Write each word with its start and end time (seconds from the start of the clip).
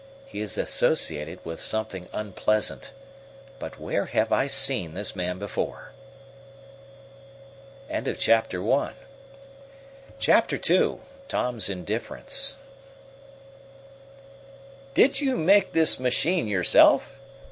He 0.25 0.41
is 0.41 0.57
associated 0.57 1.45
with 1.45 1.59
something 1.61 2.09
unpleasant. 2.11 2.91
But 3.59 3.79
where 3.79 4.05
have 4.05 4.31
I 4.31 4.47
seen 4.47 4.95
this 4.95 5.15
man 5.15 5.37
before?" 5.37 5.91
Chapter 8.17 8.65
II 10.71 10.97
Tom's 11.27 11.69
Indifference 11.69 12.57
"Did 14.95 15.21
you 15.21 15.37
make 15.37 15.71
this 15.73 15.99
machine 15.99 16.47
yourself?" 16.47 17.19